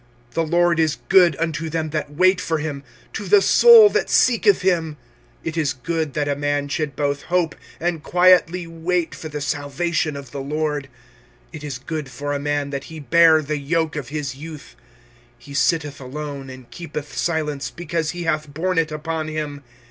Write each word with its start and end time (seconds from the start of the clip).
25:003:025 0.29 0.33
The 0.35 0.55
LORD 0.57 0.79
is 0.79 0.97
good 1.09 1.35
unto 1.37 1.69
them 1.69 1.89
that 1.91 2.11
wait 2.15 2.41
for 2.41 2.57
him, 2.57 2.83
to 3.13 3.25
the 3.27 3.39
soul 3.39 3.87
that 3.89 4.09
seeketh 4.09 4.63
him. 4.63 4.93
25:003:026 4.93 4.97
It 5.43 5.57
is 5.57 5.73
good 5.73 6.13
that 6.15 6.27
a 6.27 6.35
man 6.35 6.67
should 6.69 6.95
both 6.95 7.21
hope 7.21 7.53
and 7.79 8.01
quietly 8.01 8.65
wait 8.65 9.13
for 9.13 9.29
the 9.29 9.39
salvation 9.41 10.15
of 10.15 10.31
the 10.31 10.41
LORD. 10.41 10.85
25:003:027 11.53 11.53
It 11.53 11.63
is 11.63 11.77
good 11.77 12.09
for 12.09 12.33
a 12.33 12.39
man 12.39 12.71
that 12.71 12.85
he 12.85 12.99
bear 12.99 13.43
the 13.43 13.59
yoke 13.59 13.95
of 13.95 14.09
his 14.09 14.33
youth. 14.33 14.75
25:003:028 15.37 15.37
He 15.37 15.53
sitteth 15.53 16.01
alone 16.01 16.49
and 16.49 16.71
keepeth 16.71 17.15
silence, 17.15 17.69
because 17.69 18.09
he 18.09 18.23
hath 18.23 18.51
borne 18.51 18.79
it 18.79 18.91
upon 18.91 19.27
him. 19.27 19.61